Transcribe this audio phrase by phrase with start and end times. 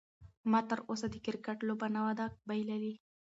[0.51, 2.93] ما تر اوسه د کرکټ لوبه نه ده بایللې.